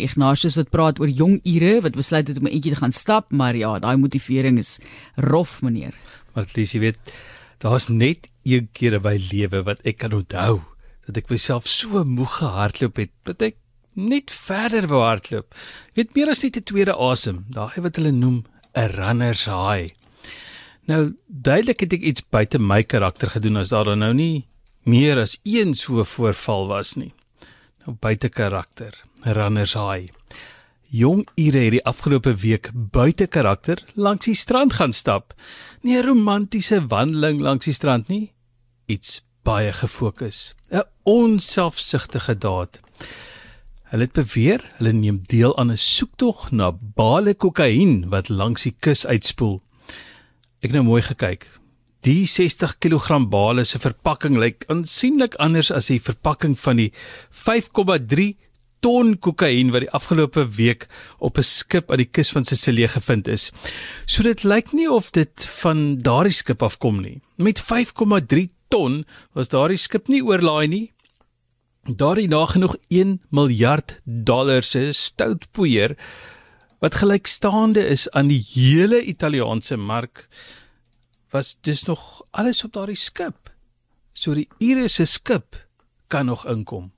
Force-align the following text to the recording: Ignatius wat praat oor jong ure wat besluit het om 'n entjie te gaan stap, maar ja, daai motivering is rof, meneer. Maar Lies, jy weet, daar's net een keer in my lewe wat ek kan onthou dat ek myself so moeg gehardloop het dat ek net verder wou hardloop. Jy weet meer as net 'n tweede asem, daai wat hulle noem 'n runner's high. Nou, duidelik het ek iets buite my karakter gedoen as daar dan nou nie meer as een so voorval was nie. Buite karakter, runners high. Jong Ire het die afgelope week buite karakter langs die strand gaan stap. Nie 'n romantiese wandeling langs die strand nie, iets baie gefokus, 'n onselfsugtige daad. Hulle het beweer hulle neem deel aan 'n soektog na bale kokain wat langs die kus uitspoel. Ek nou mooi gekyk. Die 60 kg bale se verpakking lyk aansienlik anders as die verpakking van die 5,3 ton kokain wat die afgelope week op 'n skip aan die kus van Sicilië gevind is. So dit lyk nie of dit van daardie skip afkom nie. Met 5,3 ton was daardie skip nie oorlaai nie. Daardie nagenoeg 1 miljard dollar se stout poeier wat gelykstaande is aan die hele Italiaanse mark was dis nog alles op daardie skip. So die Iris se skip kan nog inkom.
Ignatius 0.00 0.56
wat 0.56 0.70
praat 0.70 1.00
oor 1.00 1.08
jong 1.08 1.40
ure 1.44 1.80
wat 1.84 1.96
besluit 1.98 2.28
het 2.28 2.38
om 2.38 2.46
'n 2.46 2.54
entjie 2.56 2.72
te 2.74 2.80
gaan 2.80 2.92
stap, 2.92 3.30
maar 3.32 3.56
ja, 3.56 3.78
daai 3.78 3.96
motivering 3.96 4.58
is 4.58 4.80
rof, 5.16 5.62
meneer. 5.62 5.94
Maar 6.34 6.44
Lies, 6.54 6.72
jy 6.72 6.80
weet, 6.80 6.98
daar's 7.58 7.88
net 7.88 8.28
een 8.42 8.68
keer 8.72 8.92
in 8.94 9.02
my 9.02 9.16
lewe 9.32 9.62
wat 9.62 9.80
ek 9.84 9.98
kan 9.98 10.12
onthou 10.12 10.60
dat 11.06 11.16
ek 11.16 11.30
myself 11.30 11.66
so 11.66 12.04
moeg 12.04 12.38
gehardloop 12.38 12.96
het 12.96 13.10
dat 13.24 13.42
ek 13.42 13.56
net 13.94 14.30
verder 14.30 14.86
wou 14.86 15.02
hardloop. 15.02 15.54
Jy 15.94 16.02
weet 16.02 16.14
meer 16.14 16.30
as 16.30 16.42
net 16.42 16.56
'n 16.56 16.62
tweede 16.62 16.94
asem, 16.94 17.44
daai 17.50 17.82
wat 17.82 17.96
hulle 17.96 18.12
noem 18.12 18.44
'n 18.74 18.90
runner's 18.94 19.44
high. 19.44 19.92
Nou, 20.86 21.14
duidelik 21.26 21.80
het 21.80 21.92
ek 21.92 22.02
iets 22.02 22.22
buite 22.22 22.58
my 22.58 22.82
karakter 22.82 23.30
gedoen 23.30 23.56
as 23.56 23.68
daar 23.70 23.84
dan 23.84 23.98
nou 23.98 24.14
nie 24.14 24.46
meer 24.84 25.18
as 25.18 25.38
een 25.44 25.74
so 25.74 26.04
voorval 26.04 26.66
was 26.68 26.96
nie. 26.96 27.12
Buite 27.86 28.28
karakter, 28.28 28.92
runners 29.24 29.72
high. 29.74 30.10
Jong 30.90 31.28
Ire 31.38 31.62
het 31.64 31.72
die 31.72 31.84
afgelope 31.86 32.34
week 32.42 32.68
buite 32.74 33.26
karakter 33.26 33.80
langs 33.94 34.26
die 34.26 34.34
strand 34.34 34.74
gaan 34.76 34.92
stap. 34.92 35.34
Nie 35.82 35.96
'n 35.98 36.06
romantiese 36.06 36.86
wandeling 36.88 37.40
langs 37.40 37.64
die 37.64 37.72
strand 37.74 38.08
nie, 38.08 38.32
iets 38.86 39.22
baie 39.42 39.72
gefokus, 39.72 40.54
'n 40.70 40.82
onselfsugtige 41.04 42.38
daad. 42.38 42.80
Hulle 43.90 44.02
het 44.02 44.12
beweer 44.12 44.60
hulle 44.76 44.92
neem 44.92 45.22
deel 45.26 45.56
aan 45.56 45.70
'n 45.70 45.76
soektog 45.76 46.50
na 46.50 46.72
bale 46.72 47.34
kokain 47.34 48.08
wat 48.10 48.28
langs 48.28 48.62
die 48.62 48.74
kus 48.78 49.06
uitspoel. 49.06 49.62
Ek 50.60 50.72
nou 50.72 50.82
mooi 50.82 51.02
gekyk. 51.02 51.59
Die 52.00 52.24
60 52.24 52.78
kg 52.80 53.26
bale 53.28 53.66
se 53.68 53.78
verpakking 53.78 54.38
lyk 54.40 54.64
aansienlik 54.72 55.34
anders 55.36 55.68
as 55.68 55.90
die 55.90 56.00
verpakking 56.00 56.54
van 56.56 56.78
die 56.80 56.92
5,3 57.42 58.30
ton 58.80 59.18
kokain 59.20 59.68
wat 59.74 59.84
die 59.84 59.92
afgelope 59.92 60.46
week 60.56 60.86
op 61.18 61.36
'n 61.36 61.44
skip 61.44 61.90
aan 61.90 62.00
die 62.00 62.08
kus 62.08 62.30
van 62.32 62.44
Sicilië 62.44 62.88
gevind 62.88 63.28
is. 63.28 63.52
So 64.06 64.22
dit 64.22 64.44
lyk 64.44 64.72
nie 64.72 64.88
of 64.88 65.10
dit 65.12 65.46
van 65.60 65.98
daardie 65.98 66.32
skip 66.32 66.62
afkom 66.62 67.02
nie. 67.02 67.20
Met 67.36 67.60
5,3 67.60 68.48
ton 68.70 69.04
was 69.34 69.48
daardie 69.48 69.76
skip 69.76 70.08
nie 70.08 70.22
oorlaai 70.24 70.68
nie. 70.68 70.92
Daardie 71.84 72.28
nagenoeg 72.28 72.76
1 72.88 73.20
miljard 73.30 74.00
dollar 74.04 74.62
se 74.62 74.92
stout 74.92 75.52
poeier 75.52 75.96
wat 76.80 76.94
gelykstaande 76.94 77.84
is 77.86 78.10
aan 78.10 78.28
die 78.28 78.44
hele 78.54 79.02
Italiaanse 79.04 79.76
mark 79.76 80.28
was 81.30 81.56
dis 81.60 81.84
nog 81.86 82.22
alles 82.30 82.64
op 82.64 82.72
daardie 82.72 82.96
skip. 82.96 83.50
So 84.12 84.34
die 84.34 84.48
Iris 84.58 84.94
se 84.94 85.04
skip 85.04 85.56
kan 86.06 86.26
nog 86.26 86.46
inkom. 86.46 86.90